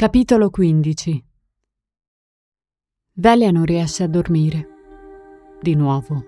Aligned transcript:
Capitolo 0.00 0.48
15 0.48 1.24
Velia 3.16 3.50
non 3.50 3.66
riesce 3.66 4.02
a 4.02 4.06
dormire. 4.08 4.66
Di 5.60 5.74
nuovo. 5.74 6.24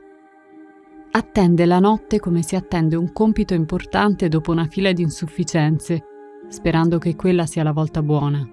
Attende 1.12 1.64
la 1.64 1.78
notte 1.78 2.20
come 2.20 2.42
si 2.42 2.54
attende 2.54 2.96
un 2.96 3.14
compito 3.14 3.54
importante 3.54 4.28
dopo 4.28 4.50
una 4.50 4.66
fila 4.66 4.92
di 4.92 5.00
insufficienze, 5.00 6.04
sperando 6.48 6.98
che 6.98 7.16
quella 7.16 7.46
sia 7.46 7.62
la 7.62 7.72
volta 7.72 8.02
buona. 8.02 8.46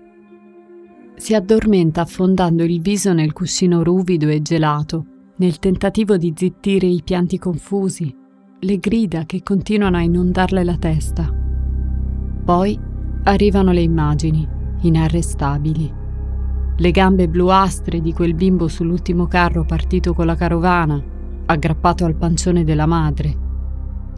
Si 1.18 1.36
addormenta 1.36 2.00
affondando 2.00 2.64
il 2.64 2.80
viso 2.80 3.12
nel 3.12 3.34
cuscino 3.34 3.84
ruvido 3.84 4.30
e 4.30 4.42
gelato, 4.42 5.06
nel 5.36 5.60
tentativo 5.60 6.16
di 6.16 6.32
zittire 6.34 6.88
i 6.88 7.02
pianti 7.04 7.38
confusi, 7.38 8.16
le 8.58 8.78
grida 8.78 9.26
che 9.26 9.44
continuano 9.44 9.98
a 9.98 10.02
inondarle 10.02 10.64
la 10.64 10.78
testa. 10.78 11.30
Poi 12.46 12.80
arrivano 13.24 13.74
le 13.74 13.82
immagini 13.82 14.58
inarrestabili. 14.82 15.94
Le 16.78 16.92
gambe 16.92 17.28
bluastre 17.28 18.02
di 18.02 18.14
quel 18.14 18.34
bimbo 18.34 18.68
sull'ultimo 18.68 19.28
carro 19.28 19.66
partito 19.66 20.14
con 20.14 20.26
la 20.26 20.36
carovana, 20.36 21.02
aggrappato 21.46 22.06
al 22.06 22.16
pancione 22.16 22.64
della 22.64 22.86
madre, 22.86 23.48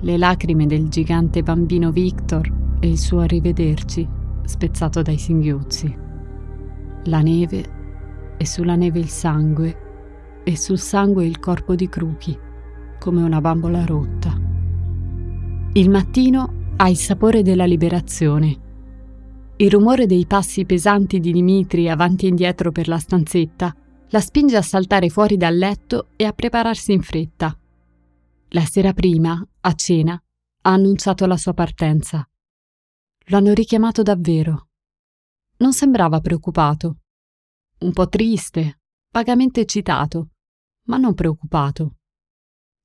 le 0.02 0.18
lacrime 0.18 0.66
del 0.66 0.88
gigante 0.90 1.44
bambino 1.44 1.92
Victor 1.92 2.52
e 2.80 2.88
il 2.90 3.00
suo 3.00 3.20
arrivederci, 3.20 4.08
spezzato 4.44 5.02
dai 5.02 5.18
singhiozzi. 5.18 5.98
La 7.06 7.22
neve 7.22 7.66
e 8.38 8.46
sulla 8.46 8.76
neve 8.76 9.00
il 9.00 9.10
sangue 9.10 9.78
e 10.44 10.58
sul 10.58 10.80
sangue 10.80 11.26
il 11.26 11.40
corpo 11.40 11.76
di 11.76 11.88
Cruchi, 11.88 12.38
come 13.00 13.22
una 13.24 13.42
bambola 13.42 13.86
rotta. 13.86 14.40
Il 15.74 15.90
mattino 15.90 16.54
ha 16.76 16.90
il 16.90 16.98
sapore 16.98 17.44
della 17.44 17.66
liberazione 17.66 18.70
il 19.62 19.70
rumore 19.70 20.08
dei 20.08 20.26
passi 20.26 20.66
pesanti 20.66 21.20
di 21.20 21.32
Dimitri 21.32 21.88
avanti 21.88 22.26
e 22.26 22.30
indietro 22.30 22.72
per 22.72 22.88
la 22.88 22.98
stanzetta 22.98 23.76
la 24.10 24.20
spinge 24.20 24.58
a 24.58 24.64
saltare 24.64 25.10
fuori 25.10 25.38
dal 25.38 25.56
letto 25.56 26.08
e 26.16 26.26
a 26.26 26.34
prepararsi 26.34 26.94
in 26.94 27.04
fretta. 27.04 27.56
La 28.50 28.66
sera 28.66 28.92
prima, 28.92 29.40
a 29.62 29.74
cena, 29.74 30.14
ha 30.14 30.70
annunciato 30.72 31.28
la 31.28 31.38
sua 31.38 31.54
partenza. 31.54 32.28
Lo 33.26 33.38
hanno 33.38 33.54
richiamato 33.54 34.02
davvero. 34.02 34.70
Non 35.58 35.74
sembrava 35.74 36.20
preoccupato. 36.22 36.98
Un 37.82 37.94
po' 37.94 38.10
triste, 38.10 38.80
vagamente 39.12 39.62
eccitato, 39.62 40.30
ma 40.88 40.98
non 40.98 41.14
preoccupato. 41.14 41.98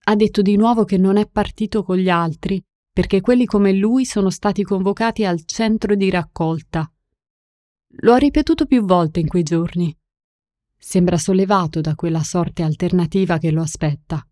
Ha 0.05 0.15
detto 0.15 0.43
di 0.43 0.57
nuovo 0.57 0.85
che 0.85 0.99
non 0.99 1.17
è 1.17 1.27
partito 1.27 1.83
con 1.83 1.97
gli 1.97 2.11
altri 2.11 2.63
perché 2.97 3.21
quelli 3.21 3.45
come 3.45 3.75
lui 3.75 4.07
sono 4.07 4.31
stati 4.31 4.63
convocati 4.63 5.27
al 5.27 5.45
centro 5.45 5.95
di 5.95 6.09
raccolta. 6.09 6.91
Lo 7.99 8.15
ha 8.15 8.17
ripetuto 8.17 8.65
più 8.65 8.87
volte 8.87 9.21
in 9.21 9.29
quei 9.29 9.43
giorni. 9.43 9.95
Sembra 10.79 11.19
sollevato 11.19 11.83
da 11.83 11.95
quella 11.95 12.23
sorte 12.23 12.63
alternativa 12.63 13.37
che 13.37 13.51
lo 13.51 13.61
aspetta. 13.61 14.27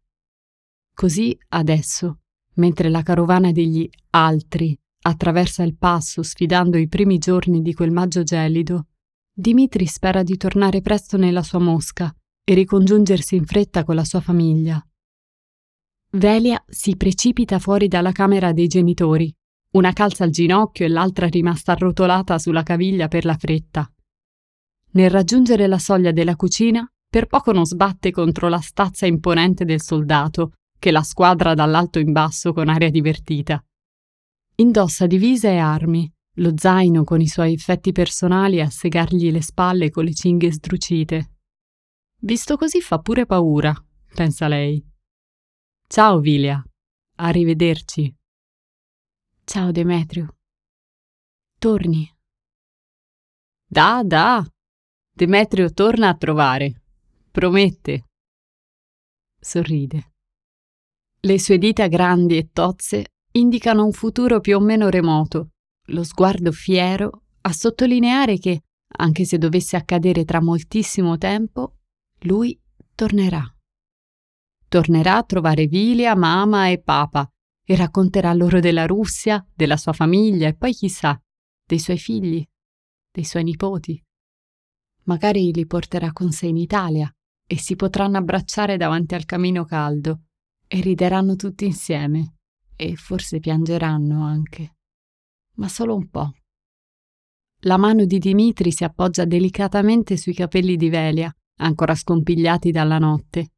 Così 0.95 1.37
adesso, 1.49 2.21
mentre 2.55 2.89
la 2.89 3.03
carovana 3.03 3.53
degli 3.53 3.87
altri 4.13 4.75
attraversa 5.03 5.63
il 5.63 5.77
passo 5.77 6.23
sfidando 6.23 6.79
i 6.79 6.89
primi 6.89 7.19
giorni 7.19 7.61
di 7.61 7.75
quel 7.75 7.91
maggio 7.91 8.23
gelido, 8.23 8.87
Dimitri 9.31 9.85
spera 9.85 10.23
di 10.23 10.39
tornare 10.39 10.81
presto 10.81 11.19
nella 11.19 11.43
sua 11.43 11.59
mosca 11.59 12.11
e 12.43 12.55
ricongiungersi 12.55 13.37
in 13.37 13.45
fretta 13.45 13.85
con 13.85 13.95
la 13.95 14.05
sua 14.05 14.23
famiglia. 14.23 14.83
Velia 16.15 16.63
si 16.69 16.97
precipita 16.97 17.59
fuori 17.59 17.89
dalla 17.89 18.13
camera 18.13 18.53
dei 18.53 18.69
genitori, 18.69 19.35
una 19.73 19.93
calza 19.93 20.23
al 20.23 20.31
ginocchio 20.31 20.85
e 20.85 20.89
l'altra 20.89 21.27
rimasta 21.27 21.73
arrotolata 21.73 22.39
sulla 22.39 22.63
caviglia 22.63 23.09
per 23.09 23.25
la 23.25 23.37
fretta. 23.37 23.93
Nel 24.93 25.11
raggiungere 25.11 25.67
la 25.67 25.79
soglia 25.79 26.13
della 26.13 26.37
cucina, 26.37 26.89
per 27.09 27.27
poco 27.27 27.51
non 27.51 27.65
sbatte 27.65 28.13
contro 28.13 28.49
la 28.49 28.61
stazza 28.61 29.07
imponente 29.07 29.65
del 29.65 29.83
soldato, 29.83 30.53
che 30.79 30.93
la 30.93 31.03
squadra 31.03 31.53
dall'alto 31.55 31.99
in 31.99 32.13
basso 32.13 32.53
con 32.53 32.69
aria 32.69 32.91
divertita. 32.91 33.65
Indossa 34.57 35.09
divisa 35.09 35.49
e 35.49 35.57
armi, 35.57 36.09
lo 36.37 36.53
zaino 36.55 37.03
con 37.03 37.21
i 37.21 37.27
suoi 37.27 37.55
effetti 37.55 37.91
personali 37.91 38.61
a 38.61 38.71
segargli 38.71 39.33
le 39.33 39.43
spalle 39.43 39.91
con 39.91 40.05
le 40.05 40.15
cinghie 40.15 40.53
sdrucite. 40.53 41.31
Visto 42.21 42.57
così 42.57 42.81
fa 42.81 43.01
pure 43.01 43.27
paura, 43.27 43.75
pensa 44.15 44.47
lei. 44.47 44.93
Ciao 45.95 46.19
Vilia, 46.19 46.61
arrivederci. 47.19 48.13
Ciao 49.45 49.71
Demetrio. 49.71 50.39
Torni. 51.57 52.13
Da, 53.65 54.03
da. 54.05 54.45
Demetrio 55.15 55.73
torna 55.73 56.09
a 56.09 56.17
trovare. 56.17 56.83
Promette. 57.31 58.09
Sorride. 59.39 60.15
Le 61.21 61.39
sue 61.39 61.59
dita 61.59 61.87
grandi 61.87 62.39
e 62.39 62.51
tozze 62.51 63.13
indicano 63.35 63.85
un 63.85 63.93
futuro 63.93 64.41
più 64.41 64.57
o 64.57 64.61
meno 64.61 64.89
remoto, 64.89 65.51
lo 65.91 66.03
sguardo 66.03 66.51
fiero 66.51 67.23
a 67.43 67.53
sottolineare 67.53 68.41
che, 68.41 68.63
anche 68.97 69.25
se 69.25 69.39
dovesse 69.39 69.77
accadere 69.77 70.25
tra 70.25 70.43
moltissimo 70.43 71.17
tempo, 71.19 71.77
lui 72.23 72.61
tornerà. 72.97 73.49
Tornerà 74.75 75.19
a 75.19 75.23
trovare 75.23 75.69
Vilia, 75.69 76.17
mamma 76.17 76.69
e 76.69 76.83
papa 76.83 77.31
e 77.65 77.77
racconterà 77.77 78.33
loro 78.33 78.59
della 78.59 78.87
Russia, 78.87 79.47
della 79.55 79.77
sua 79.77 79.93
famiglia 79.93 80.49
e 80.49 80.57
poi 80.57 80.73
chissà, 80.73 81.17
dei 81.65 81.79
suoi 81.79 81.97
figli, 81.97 82.45
dei 83.09 83.23
suoi 83.23 83.45
nipoti. 83.45 84.05
Magari 85.05 85.53
li 85.53 85.65
porterà 85.65 86.11
con 86.11 86.33
sé 86.33 86.49
in 86.49 86.57
Italia 86.57 87.09
e 87.47 87.57
si 87.57 87.77
potranno 87.77 88.17
abbracciare 88.17 88.77
davanti 88.77 89.15
al 89.15 89.27
camino 89.27 89.65
caldo 89.65 90.23
e 90.67 90.81
rideranno 90.81 91.37
tutti 91.37 91.67
insieme 91.67 92.39
e 92.75 92.97
forse 92.97 93.39
piangeranno 93.39 94.25
anche, 94.25 94.79
ma 95.59 95.69
solo 95.69 95.95
un 95.95 96.11
po'. 96.11 96.33
La 97.61 97.77
mano 97.77 98.07
di 98.07 98.19
Dimitri 98.19 98.73
si 98.73 98.83
appoggia 98.83 99.25
delicatamente 99.25 100.17
sui 100.17 100.35
capelli 100.35 100.77
di 100.77 100.89
Velia, 100.89 101.33
ancora 101.61 101.95
scompigliati 101.95 102.73
dalla 102.73 102.99
notte, 102.99 103.51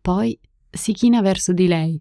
poi 0.00 0.38
si 0.70 0.92
china 0.92 1.20
verso 1.20 1.52
di 1.52 1.66
lei, 1.66 2.00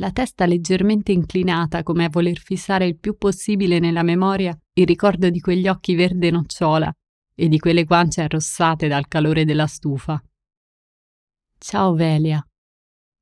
la 0.00 0.12
testa 0.12 0.46
leggermente 0.46 1.12
inclinata 1.12 1.82
come 1.82 2.04
a 2.04 2.08
voler 2.08 2.38
fissare 2.38 2.86
il 2.86 2.98
più 2.98 3.16
possibile 3.16 3.78
nella 3.80 4.02
memoria 4.02 4.56
il 4.74 4.86
ricordo 4.86 5.28
di 5.28 5.40
quegli 5.40 5.66
occhi 5.66 5.94
verde 5.96 6.30
nocciola 6.30 6.92
e 7.34 7.48
di 7.48 7.58
quelle 7.58 7.84
guance 7.84 8.22
arrossate 8.22 8.86
dal 8.86 9.08
calore 9.08 9.44
della 9.44 9.66
stufa. 9.66 10.22
Ciao 11.58 11.94
Velia. 11.94 12.44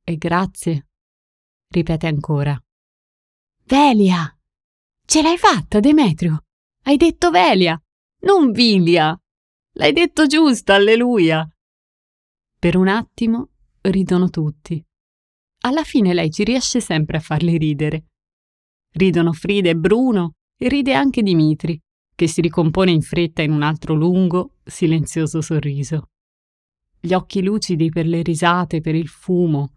E 0.04 0.16
grazie. 0.16 0.88
Ripete 1.68 2.06
ancora. 2.06 2.58
Velia! 3.64 4.30
Ce 5.06 5.22
l'hai 5.22 5.38
fatta, 5.38 5.80
Demetrio! 5.80 6.44
Hai 6.82 6.96
detto 6.96 7.30
Velia, 7.30 7.80
non 8.20 8.52
Vilia! 8.52 9.18
L'hai 9.72 9.92
detto 9.92 10.26
giusto, 10.26 10.72
alleluia! 10.72 11.48
Per 12.58 12.76
un 12.76 12.88
attimo 12.88 13.50
ridono 13.90 14.28
tutti. 14.28 14.84
Alla 15.62 15.84
fine 15.84 16.14
lei 16.14 16.30
ci 16.30 16.44
riesce 16.44 16.80
sempre 16.80 17.16
a 17.16 17.20
farli 17.20 17.58
ridere. 17.58 18.06
Ridono 18.92 19.32
Frida 19.32 19.70
e 19.70 19.76
Bruno 19.76 20.34
e 20.56 20.68
ride 20.68 20.94
anche 20.94 21.22
Dimitri, 21.22 21.78
che 22.14 22.26
si 22.28 22.40
ricompone 22.40 22.90
in 22.90 23.02
fretta 23.02 23.42
in 23.42 23.50
un 23.50 23.62
altro 23.62 23.94
lungo, 23.94 24.54
silenzioso 24.64 25.40
sorriso. 25.40 26.10
Gli 26.98 27.12
occhi 27.12 27.42
lucidi 27.42 27.90
per 27.90 28.06
le 28.06 28.22
risate, 28.22 28.80
per 28.80 28.94
il 28.94 29.08
fumo, 29.08 29.74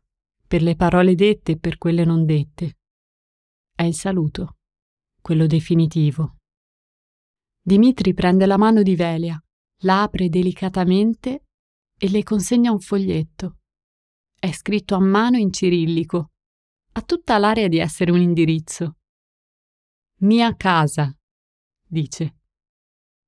per 0.47 0.61
le 0.61 0.75
parole 0.75 1.15
dette 1.15 1.53
e 1.53 1.57
per 1.57 1.77
quelle 1.77 2.05
non 2.05 2.25
dette. 2.25 2.77
È 3.75 3.83
il 3.83 3.93
saluto, 3.93 4.57
quello 5.21 5.45
definitivo. 5.47 6.37
Dimitri 7.61 8.13
prende 8.13 8.45
la 8.45 8.57
mano 8.57 8.81
di 8.81 8.95
Velia, 8.95 9.39
la 9.83 10.03
apre 10.03 10.29
delicatamente 10.29 11.43
e 11.97 12.09
le 12.09 12.23
consegna 12.23 12.71
un 12.71 12.79
foglietto. 12.79 13.58
È 14.41 14.53
scritto 14.53 14.95
a 14.95 14.99
mano 14.99 15.35
in 15.35 15.51
cirillico. 15.51 16.31
Ha 16.93 17.01
tutta 17.01 17.37
l'aria 17.37 17.67
di 17.67 17.77
essere 17.77 18.11
un 18.11 18.21
indirizzo. 18.21 18.95
Mia 20.19 20.55
casa, 20.55 21.13
dice. 21.85 22.37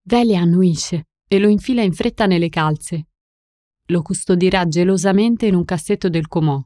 Velia 0.04 0.40
annuisce 0.40 1.10
e 1.28 1.38
lo 1.38 1.50
infila 1.50 1.82
in 1.82 1.92
fretta 1.92 2.28
nelle 2.28 2.48
calze. 2.48 3.10
Lo 3.88 4.02
custodirà 4.02 4.66
gelosamente 4.70 5.48
in 5.48 5.56
un 5.56 5.66
cassetto 5.66 6.08
del 6.08 6.30
comò. 6.30 6.64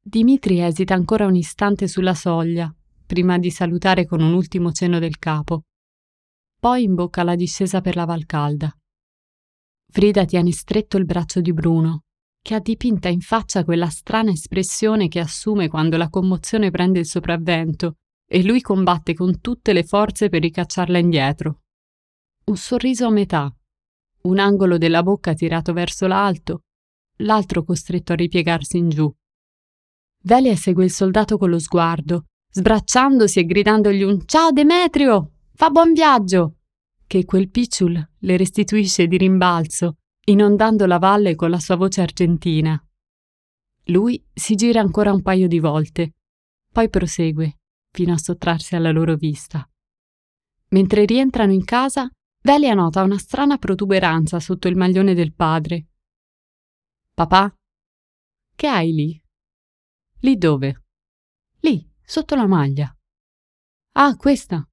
Dimitri 0.00 0.62
esita 0.62 0.94
ancora 0.94 1.26
un 1.26 1.34
istante 1.34 1.88
sulla 1.88 2.14
soglia, 2.14 2.74
prima 3.04 3.36
di 3.36 3.50
salutare 3.50 4.06
con 4.06 4.22
un 4.22 4.32
ultimo 4.32 4.72
cenno 4.72 4.98
del 4.98 5.18
capo. 5.18 5.64
Poi 6.58 6.84
imbocca 6.84 7.22
la 7.22 7.34
discesa 7.34 7.82
per 7.82 7.96
la 7.96 8.06
Valcalda. 8.06 8.74
Frida 9.92 10.24
tiene 10.24 10.52
stretto 10.52 10.96
il 10.96 11.04
braccio 11.04 11.42
di 11.42 11.52
Bruno 11.52 12.05
che 12.46 12.54
ha 12.54 12.60
dipinta 12.60 13.08
in 13.08 13.22
faccia 13.22 13.64
quella 13.64 13.88
strana 13.88 14.30
espressione 14.30 15.08
che 15.08 15.18
assume 15.18 15.66
quando 15.66 15.96
la 15.96 16.08
commozione 16.08 16.70
prende 16.70 17.00
il 17.00 17.06
sopravvento 17.06 17.96
e 18.24 18.44
lui 18.44 18.60
combatte 18.60 19.14
con 19.14 19.40
tutte 19.40 19.72
le 19.72 19.82
forze 19.82 20.28
per 20.28 20.42
ricacciarla 20.42 20.96
indietro. 20.96 21.62
un 22.44 22.56
sorriso 22.56 23.06
a 23.06 23.10
metà, 23.10 23.52
un 24.22 24.38
angolo 24.38 24.78
della 24.78 25.02
bocca 25.02 25.34
tirato 25.34 25.72
verso 25.72 26.06
l'alto, 26.06 26.60
l'altro 27.16 27.64
costretto 27.64 28.12
a 28.12 28.14
ripiegarsi 28.14 28.76
in 28.76 28.90
giù. 28.90 29.12
Velia 30.22 30.54
segue 30.54 30.84
il 30.84 30.92
soldato 30.92 31.38
con 31.38 31.50
lo 31.50 31.58
sguardo, 31.58 32.26
sbracciandosi 32.52 33.40
e 33.40 33.44
gridandogli 33.44 34.02
un 34.02 34.24
Ciao 34.24 34.52
Demetrio! 34.52 35.32
Fa 35.52 35.70
buon 35.70 35.92
viaggio! 35.92 36.58
Che 37.08 37.24
quel 37.24 37.50
picciul 37.50 38.08
le 38.20 38.36
restituisce 38.36 39.08
di 39.08 39.16
rimbalzo, 39.16 39.96
inondando 40.28 40.86
la 40.86 40.98
valle 40.98 41.34
con 41.34 41.50
la 41.50 41.60
sua 41.60 41.76
voce 41.76 42.00
argentina. 42.00 42.80
Lui 43.84 44.24
si 44.32 44.56
gira 44.56 44.80
ancora 44.80 45.12
un 45.12 45.22
paio 45.22 45.46
di 45.46 45.60
volte, 45.60 46.14
poi 46.72 46.90
prosegue, 46.90 47.58
fino 47.90 48.12
a 48.12 48.18
sottrarsi 48.18 48.74
alla 48.74 48.90
loro 48.90 49.14
vista. 49.14 49.68
Mentre 50.70 51.04
rientrano 51.04 51.52
in 51.52 51.64
casa, 51.64 52.10
Velia 52.42 52.74
nota 52.74 53.02
una 53.02 53.18
strana 53.18 53.56
protuberanza 53.56 54.40
sotto 54.40 54.68
il 54.68 54.76
maglione 54.76 55.14
del 55.14 55.32
padre. 55.32 55.86
Papà? 57.14 57.54
Che 58.54 58.66
hai 58.66 58.92
lì? 58.92 59.22
Lì 60.20 60.36
dove? 60.36 60.84
Lì, 61.60 61.88
sotto 62.02 62.34
la 62.34 62.46
maglia. 62.46 62.94
Ah, 63.92 64.16
questa? 64.16 64.68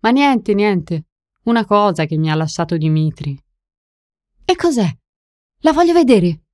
Ma 0.00 0.10
niente, 0.10 0.54
niente. 0.54 1.06
Una 1.44 1.64
cosa 1.64 2.06
che 2.06 2.16
mi 2.16 2.30
ha 2.30 2.34
lasciato 2.34 2.76
Dimitri. 2.76 3.38
E 4.48 4.54
cos'è? 4.54 4.88
La 5.62 5.72
voglio 5.72 5.92
vedere. 5.92 6.44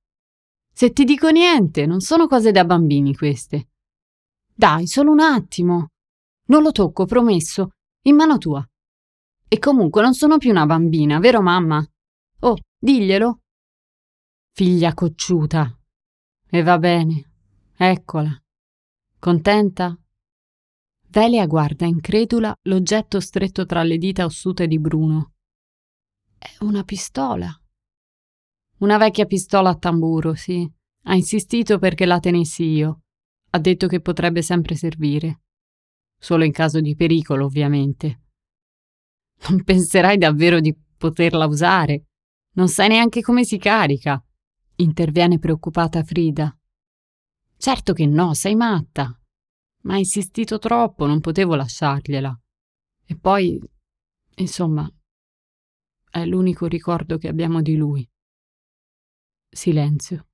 Se 0.73 0.91
ti 0.91 1.03
dico 1.03 1.29
niente, 1.29 1.85
non 1.85 1.99
sono 1.99 2.25
cose 2.25 2.51
da 2.51 2.65
bambini 2.65 3.15
queste. 3.15 3.69
Dai, 4.51 4.87
solo 4.87 5.11
un 5.11 5.19
attimo. 5.19 5.89
Non 6.47 6.63
lo 6.63 6.71
tocco, 6.71 7.05
promesso. 7.05 7.73
In 8.05 8.15
mano 8.15 8.39
tua. 8.39 8.67
E 9.47 9.59
comunque 9.59 10.01
non 10.01 10.15
sono 10.15 10.39
più 10.39 10.49
una 10.49 10.65
bambina, 10.65 11.19
vero 11.19 11.43
mamma? 11.43 11.87
Oh, 12.39 12.57
diglielo. 12.79 13.41
Figlia 14.51 14.95
cocciuta. 14.95 15.79
E 16.49 16.63
va 16.63 16.79
bene. 16.79 17.31
Eccola. 17.77 18.35
Contenta? 19.19 19.95
Velia 21.09 21.45
guarda 21.45 21.85
incredula 21.85 22.57
l'oggetto 22.63 23.19
stretto 23.19 23.67
tra 23.67 23.83
le 23.83 23.99
dita 23.99 24.25
ossute 24.25 24.65
di 24.65 24.79
Bruno. 24.79 25.33
È 26.39 26.55
una 26.61 26.83
pistola. 26.83 27.55
Una 28.83 28.97
vecchia 28.97 29.25
pistola 29.25 29.69
a 29.69 29.77
tamburo, 29.77 30.33
sì. 30.33 30.69
Ha 31.05 31.15
insistito 31.15 31.79
perché 31.79 32.05
la 32.05 32.19
tenessi 32.19 32.65
io. 32.65 33.03
Ha 33.51 33.59
detto 33.59 33.87
che 33.87 34.01
potrebbe 34.01 34.41
sempre 34.41 34.75
servire. 34.75 35.43
Solo 36.19 36.43
in 36.43 36.51
caso 36.51 36.81
di 36.81 36.93
pericolo, 36.93 37.45
ovviamente. 37.45 38.23
Non 39.47 39.63
penserai 39.63 40.17
davvero 40.17 40.59
di 40.59 40.75
poterla 40.97 41.45
usare. 41.45 42.07
Non 42.55 42.67
sai 42.67 42.89
neanche 42.89 43.21
come 43.21 43.45
si 43.45 43.57
carica. 43.57 44.21
Interviene 44.75 45.39
preoccupata 45.39 46.03
Frida. 46.03 46.53
Certo 47.55 47.93
che 47.93 48.05
no, 48.05 48.33
sei 48.33 48.55
matta. 48.55 49.17
Ma 49.83 49.93
ha 49.93 49.97
insistito 49.97 50.59
troppo, 50.59 51.05
non 51.05 51.21
potevo 51.21 51.55
lasciargliela. 51.55 52.41
E 53.05 53.17
poi, 53.17 53.61
insomma, 54.35 54.89
è 56.09 56.25
l'unico 56.25 56.65
ricordo 56.65 57.17
che 57.17 57.29
abbiamo 57.29 57.61
di 57.61 57.77
lui. 57.77 58.05
Silenzio. 59.53 60.29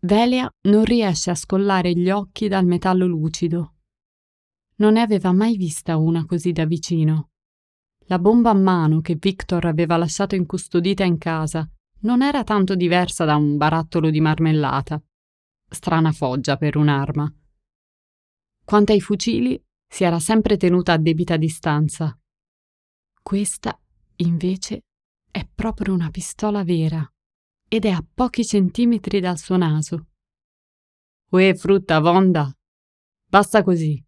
Velia 0.00 0.48
non 0.68 0.84
riesce 0.84 1.30
a 1.30 1.34
scollare 1.34 1.92
gli 1.92 2.10
occhi 2.10 2.46
dal 2.46 2.64
metallo 2.64 3.06
lucido. 3.06 3.74
Non 4.76 4.92
ne 4.92 5.00
aveva 5.00 5.32
mai 5.32 5.56
vista 5.56 5.96
una 5.96 6.24
così 6.24 6.52
da 6.52 6.64
vicino. 6.64 7.30
La 8.06 8.20
bomba 8.20 8.50
a 8.50 8.54
mano 8.54 9.00
che 9.00 9.16
Victor 9.16 9.66
aveva 9.66 9.96
lasciato 9.96 10.36
incustodita 10.36 11.02
in 11.02 11.18
casa 11.18 11.68
non 12.02 12.22
era 12.22 12.44
tanto 12.44 12.76
diversa 12.76 13.24
da 13.24 13.34
un 13.34 13.56
barattolo 13.56 14.10
di 14.10 14.20
marmellata. 14.20 15.02
Strana 15.68 16.12
foggia 16.12 16.56
per 16.56 16.76
un'arma. 16.76 17.30
Quanto 18.64 18.92
ai 18.92 19.00
fucili, 19.00 19.60
si 19.86 20.04
era 20.04 20.20
sempre 20.20 20.56
tenuta 20.56 20.92
a 20.92 20.98
debita 20.98 21.36
distanza. 21.36 22.16
Questa, 23.20 23.78
invece, 24.16 24.84
è 25.30 25.46
proprio 25.52 25.92
una 25.92 26.10
pistola 26.10 26.62
vera 26.62 27.06
ed 27.68 27.84
è 27.84 27.90
a 27.90 28.04
pochi 28.14 28.44
centimetri 28.44 29.20
dal 29.20 29.38
suo 29.38 29.56
naso. 29.56 30.06
Uè, 31.30 31.54
frutta, 31.54 32.00
Vonda! 32.00 32.50
Basta 33.26 33.62
così. 33.62 34.02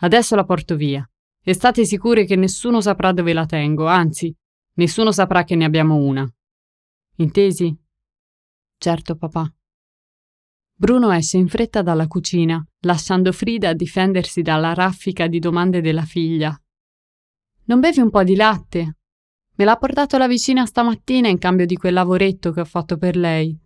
Adesso 0.00 0.34
la 0.34 0.44
porto 0.44 0.74
via. 0.74 1.08
E 1.44 1.54
state 1.54 1.84
sicuri 1.84 2.26
che 2.26 2.36
nessuno 2.36 2.80
saprà 2.80 3.12
dove 3.12 3.32
la 3.32 3.46
tengo, 3.46 3.86
anzi, 3.86 4.34
nessuno 4.74 5.12
saprà 5.12 5.44
che 5.44 5.54
ne 5.54 5.64
abbiamo 5.64 5.96
una. 5.96 6.28
Intesi? 7.16 7.76
Certo, 8.78 9.16
papà. 9.16 9.52
Bruno 10.74 11.12
esce 11.12 11.36
in 11.36 11.46
fretta 11.46 11.82
dalla 11.82 12.08
cucina, 12.08 12.64
lasciando 12.80 13.30
Frida 13.30 13.68
a 13.68 13.74
difendersi 13.74 14.42
dalla 14.42 14.74
raffica 14.74 15.28
di 15.28 15.38
domande 15.38 15.80
della 15.80 16.04
figlia. 16.04 16.56
Non 17.64 17.78
bevi 17.78 18.00
un 18.00 18.10
po' 18.10 18.24
di 18.24 18.34
latte? 18.34 18.96
Me 19.54 19.64
l'ha 19.64 19.76
portato 19.76 20.16
la 20.18 20.26
vicina 20.26 20.64
stamattina 20.64 21.28
in 21.28 21.38
cambio 21.38 21.66
di 21.66 21.76
quel 21.76 21.92
lavoretto 21.92 22.52
che 22.52 22.60
ho 22.60 22.64
fatto 22.64 22.96
per 22.96 23.16
lei. 23.16 23.58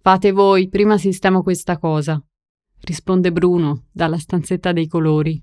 Fate 0.00 0.32
voi, 0.32 0.68
prima 0.68 0.98
sistemo 0.98 1.42
questa 1.42 1.78
cosa, 1.78 2.22
risponde 2.80 3.32
Bruno 3.32 3.86
dalla 3.90 4.18
stanzetta 4.18 4.72
dei 4.72 4.86
colori. 4.86 5.42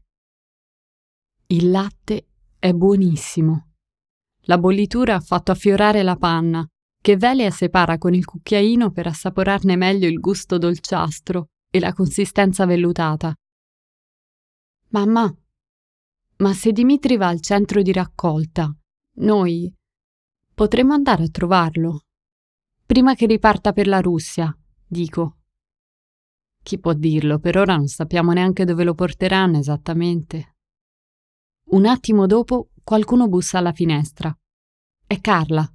Il 1.47 1.69
latte 1.69 2.27
è 2.59 2.71
buonissimo. 2.71 3.71
La 4.43 4.57
bollitura 4.57 5.15
ha 5.15 5.19
fatto 5.19 5.51
affiorare 5.51 6.03
la 6.03 6.15
panna, 6.15 6.65
che 7.01 7.17
Velia 7.17 7.51
separa 7.51 7.97
con 7.97 8.13
il 8.13 8.23
cucchiaino 8.23 8.91
per 8.91 9.07
assaporarne 9.07 9.75
meglio 9.75 10.07
il 10.07 10.19
gusto 10.19 10.57
dolciastro 10.57 11.47
e 11.69 11.79
la 11.79 11.91
consistenza 11.91 12.65
vellutata. 12.65 13.33
Mamma, 14.89 15.35
ma 16.37 16.53
se 16.53 16.71
Dimitri 16.71 17.17
va 17.17 17.27
al 17.27 17.41
centro 17.41 17.81
di 17.81 17.91
raccolta, 17.91 18.73
noi 19.15 19.73
potremmo 20.53 20.93
andare 20.93 21.23
a 21.23 21.29
trovarlo. 21.29 22.05
Prima 22.85 23.15
che 23.15 23.25
riparta 23.25 23.71
per 23.73 23.87
la 23.87 24.01
Russia, 24.01 24.55
dico. 24.85 25.37
Chi 26.63 26.79
può 26.79 26.93
dirlo? 26.93 27.39
Per 27.39 27.57
ora 27.57 27.75
non 27.75 27.87
sappiamo 27.87 28.31
neanche 28.31 28.65
dove 28.65 28.83
lo 28.83 28.93
porteranno 28.93 29.57
esattamente. 29.57 30.55
Un 31.71 31.85
attimo 31.85 32.25
dopo 32.25 32.69
qualcuno 32.83 33.27
bussa 33.27 33.57
alla 33.57 33.73
finestra. 33.73 34.35
È 35.05 35.19
Carla. 35.19 35.67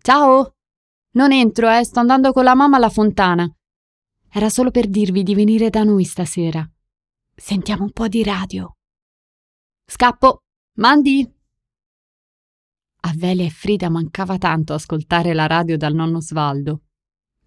Ciao! 0.00 0.54
Non 1.12 1.32
entro, 1.32 1.70
eh, 1.70 1.84
sto 1.84 2.00
andando 2.00 2.32
con 2.32 2.44
la 2.44 2.54
mamma 2.54 2.76
alla 2.76 2.90
fontana. 2.90 3.50
Era 4.30 4.48
solo 4.48 4.70
per 4.70 4.88
dirvi 4.88 5.22
di 5.22 5.34
venire 5.34 5.70
da 5.70 5.82
noi 5.82 6.04
stasera. 6.04 6.68
Sentiamo 7.34 7.84
un 7.84 7.92
po' 7.92 8.08
di 8.08 8.22
radio. 8.22 8.76
Scappo! 9.86 10.42
Mandi! 10.74 11.37
A 13.00 13.12
Velia 13.14 13.44
e 13.44 13.50
Frida 13.50 13.88
mancava 13.88 14.38
tanto 14.38 14.74
ascoltare 14.74 15.32
la 15.32 15.46
radio 15.46 15.76
dal 15.76 15.94
nonno 15.94 16.20
Svaldo. 16.20 16.82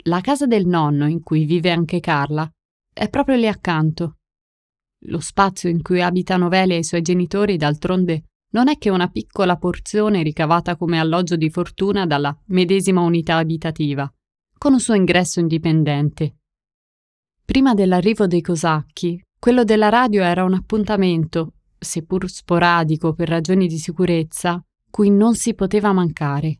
La 0.05 0.21
casa 0.21 0.47
del 0.47 0.65
nonno, 0.65 1.07
in 1.07 1.21
cui 1.21 1.45
vive 1.45 1.71
anche 1.71 1.99
Carla, 1.99 2.49
è 2.93 3.09
proprio 3.09 3.35
lì 3.35 3.47
accanto. 3.47 4.17
Lo 5.05 5.19
spazio 5.19 5.69
in 5.69 5.81
cui 5.81 6.01
abitano 6.01 6.47
Velia 6.47 6.75
e 6.75 6.79
i 6.79 6.83
suoi 6.83 7.01
genitori, 7.01 7.57
d'altronde, 7.57 8.25
non 8.51 8.67
è 8.67 8.77
che 8.77 8.89
una 8.89 9.07
piccola 9.07 9.57
porzione 9.57 10.23
ricavata 10.23 10.75
come 10.75 10.99
alloggio 10.99 11.35
di 11.35 11.49
fortuna 11.49 12.05
dalla 12.05 12.35
medesima 12.47 13.01
unità 13.01 13.37
abitativa, 13.37 14.11
con 14.57 14.73
un 14.73 14.79
suo 14.79 14.93
ingresso 14.93 15.39
indipendente. 15.39 16.37
Prima 17.43 17.73
dell'arrivo 17.73 18.27
dei 18.27 18.41
cosacchi, 18.41 19.21
quello 19.39 19.63
della 19.63 19.89
radio 19.89 20.23
era 20.23 20.43
un 20.43 20.53
appuntamento, 20.53 21.53
seppur 21.77 22.29
sporadico 22.29 23.13
per 23.13 23.27
ragioni 23.27 23.67
di 23.67 23.77
sicurezza, 23.77 24.63
cui 24.91 25.09
non 25.09 25.33
si 25.33 25.55
poteva 25.55 25.91
mancare. 25.91 26.59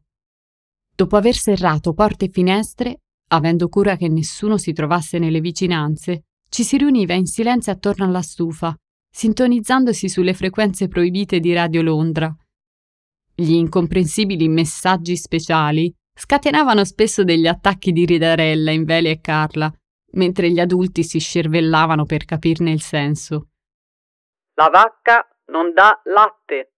Dopo 0.95 1.15
aver 1.15 1.35
serrato 1.35 1.93
porte 1.93 2.25
e 2.25 2.29
finestre, 2.29 3.01
avendo 3.27 3.69
cura 3.69 3.95
che 3.95 4.07
nessuno 4.07 4.57
si 4.57 4.73
trovasse 4.73 5.19
nelle 5.19 5.39
vicinanze, 5.39 6.23
ci 6.49 6.63
si 6.63 6.77
riuniva 6.77 7.13
in 7.13 7.27
silenzio 7.27 7.71
attorno 7.71 8.05
alla 8.05 8.23
stufa, 8.23 8.75
sintonizzandosi 9.09 10.09
sulle 10.09 10.33
frequenze 10.33 10.87
proibite 10.87 11.39
di 11.39 11.53
Radio 11.53 11.83
Londra. 11.83 12.35
Gli 13.33 13.53
incomprensibili 13.53 14.47
messaggi 14.47 15.15
speciali 15.15 15.93
scatenavano 16.13 16.83
spesso 16.83 17.23
degli 17.23 17.47
attacchi 17.47 17.91
di 17.91 18.05
ridarella 18.05 18.71
in 18.71 18.83
Velia 18.83 19.11
e 19.11 19.21
Carla, 19.21 19.71
mentre 20.13 20.51
gli 20.51 20.59
adulti 20.59 21.03
si 21.03 21.19
scervellavano 21.19 22.05
per 22.05 22.25
capirne 22.25 22.71
il 22.71 22.81
senso. 22.81 23.47
La 24.55 24.67
vacca 24.67 25.25
non 25.47 25.73
dà 25.73 25.99
latte. 26.03 26.73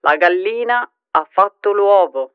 La 0.00 0.16
gallina 0.16 0.80
ha 0.80 1.28
fatto 1.30 1.72
l'uovo. 1.72 2.34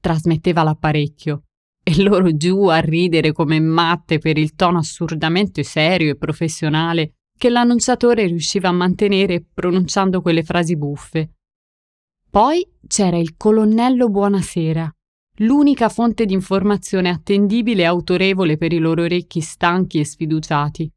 Trasmetteva 0.00 0.62
l'apparecchio 0.62 1.42
e 1.82 2.02
loro 2.02 2.36
giù 2.36 2.66
a 2.66 2.78
ridere 2.78 3.32
come 3.32 3.58
matte 3.58 4.18
per 4.18 4.38
il 4.38 4.54
tono 4.54 4.78
assurdamente 4.78 5.62
serio 5.62 6.12
e 6.12 6.16
professionale 6.16 7.14
che 7.36 7.48
l'annunciatore 7.48 8.26
riusciva 8.26 8.68
a 8.68 8.72
mantenere 8.72 9.42
pronunciando 9.42 10.20
quelle 10.20 10.42
frasi 10.42 10.76
buffe. 10.76 11.36
Poi 12.30 12.64
c'era 12.86 13.16
il 13.16 13.36
colonnello 13.36 14.08
Buonasera, 14.08 14.94
l'unica 15.38 15.88
fonte 15.88 16.26
di 16.26 16.34
informazione 16.34 17.08
attendibile 17.08 17.82
e 17.82 17.86
autorevole 17.86 18.56
per 18.56 18.72
i 18.72 18.78
loro 18.78 19.02
orecchi 19.02 19.40
stanchi 19.40 19.98
e 19.98 20.04
sfiduciati. 20.04 20.92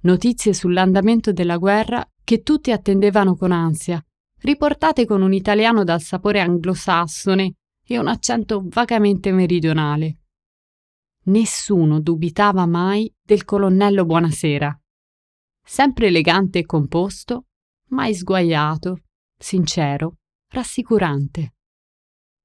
Notizie 0.00 0.52
sull'andamento 0.52 1.32
della 1.32 1.56
guerra 1.56 2.06
che 2.22 2.42
tutti 2.42 2.72
attendevano 2.72 3.36
con 3.36 3.52
ansia, 3.52 4.04
riportate 4.44 5.06
con 5.06 5.22
un 5.22 5.32
italiano 5.32 5.84
dal 5.84 6.02
sapore 6.02 6.40
anglosassone 6.40 7.54
e 7.82 7.98
un 7.98 8.06
accento 8.08 8.62
vagamente 8.66 9.32
meridionale. 9.32 10.20
Nessuno 11.24 11.98
dubitava 12.00 12.66
mai 12.66 13.10
del 13.22 13.44
colonnello 13.44 14.04
Buonasera. 14.04 14.78
Sempre 15.64 16.08
elegante 16.08 16.58
e 16.58 16.66
composto, 16.66 17.46
mai 17.88 18.14
sguaiato, 18.14 19.04
sincero, 19.38 20.18
rassicurante. 20.48 21.54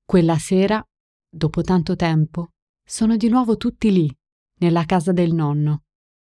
Quella 0.06 0.38
sera, 0.38 0.82
dopo 1.30 1.62
tanto 1.62 1.98
tempo, 1.98 2.54
sono 2.82 3.18
di 3.18 3.28
nuovo 3.28 3.58
tutti 3.58 3.92
lì, 3.92 4.18
nella 4.60 4.86
casa 4.86 5.12
del 5.12 5.34
nonno, 5.34 5.84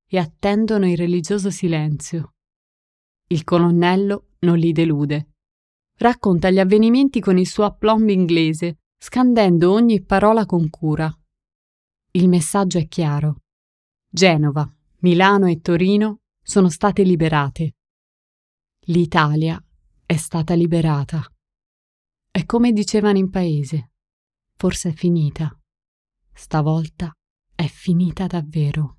e 0.08 0.18
attendono 0.18 0.86
in 0.86 0.94
religioso 0.94 1.50
silenzio. 1.50 2.34
Il 3.26 3.42
colonnello 3.42 4.28
non 4.40 4.56
li 4.56 4.70
delude. 4.70 5.30
Racconta 5.96 6.50
gli 6.50 6.58
avvenimenti 6.58 7.20
con 7.20 7.38
il 7.38 7.46
suo 7.46 7.64
aplomb 7.64 8.08
inglese, 8.08 8.78
scandendo 8.98 9.72
ogni 9.72 10.02
parola 10.02 10.44
con 10.44 10.68
cura. 10.68 11.12
Il 12.12 12.28
messaggio 12.28 12.78
è 12.78 12.88
chiaro. 12.88 13.42
Genova, 14.08 14.68
Milano 14.98 15.46
e 15.46 15.60
Torino 15.60 16.20
sono 16.42 16.68
state 16.68 17.02
liberate. 17.02 17.76
L'Italia 18.86 19.62
è 20.04 20.16
stata 20.16 20.54
liberata. 20.54 21.24
È 22.30 22.44
come 22.44 22.72
dicevano 22.72 23.18
in 23.18 23.30
paese. 23.30 23.92
Forse 24.56 24.90
è 24.90 24.92
finita. 24.92 25.56
Stavolta 26.32 27.12
è 27.54 27.66
finita 27.66 28.26
davvero. 28.26 28.98